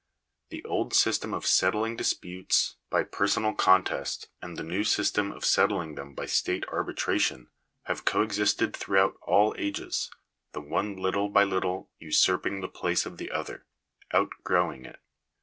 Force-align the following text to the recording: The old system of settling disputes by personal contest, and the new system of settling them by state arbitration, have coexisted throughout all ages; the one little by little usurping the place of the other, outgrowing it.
The 0.49 0.63
old 0.65 0.95
system 0.95 1.31
of 1.31 1.45
settling 1.45 1.95
disputes 1.95 2.75
by 2.89 3.03
personal 3.03 3.53
contest, 3.53 4.29
and 4.41 4.57
the 4.57 4.63
new 4.63 4.83
system 4.83 5.31
of 5.31 5.45
settling 5.45 5.93
them 5.93 6.15
by 6.15 6.25
state 6.25 6.65
arbitration, 6.69 7.51
have 7.83 8.03
coexisted 8.03 8.75
throughout 8.75 9.13
all 9.21 9.53
ages; 9.59 10.09
the 10.53 10.61
one 10.61 10.95
little 10.95 11.29
by 11.29 11.43
little 11.43 11.91
usurping 11.99 12.61
the 12.61 12.67
place 12.67 13.05
of 13.05 13.17
the 13.17 13.29
other, 13.29 13.67
outgrowing 14.11 14.85
it. 14.85 14.99